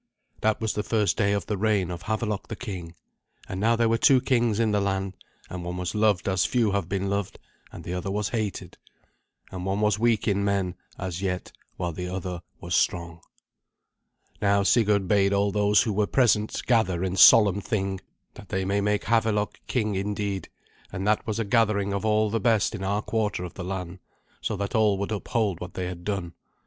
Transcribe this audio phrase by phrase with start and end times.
[0.41, 2.95] That was the first day of the reign of Havelok the king;
[3.47, 5.13] and now there were two kings in the land,
[5.47, 7.37] and one was loved as few have been loved,
[7.71, 8.79] and the other was hated.
[9.51, 13.21] And one was weak in men, as yet, while the other was strong.
[14.41, 18.01] Now Sigurd bade all those who were present gather in solemn Thing,
[18.33, 20.49] that they might make Havelok king indeed;
[20.91, 23.99] and that was a gathering of all the best in our quarter of the land,
[24.41, 26.33] so that all would uphold what they had done.